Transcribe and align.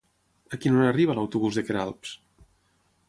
A 0.55 0.57
quina 0.63 0.79
hora 0.79 0.87
arriba 0.93 1.17
l'autobús 1.19 1.59
de 1.59 1.65
Queralbs? 1.69 2.19